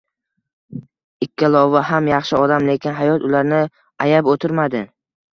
Ikkalovi 1.25 1.83
ham 1.89 2.07
yaxshi 2.11 2.39
odam, 2.45 2.65
lekin 2.69 2.95
hayot 3.01 3.27
ularni 3.27 3.59
ayab 4.07 4.31
o`tirmadi 4.33 4.83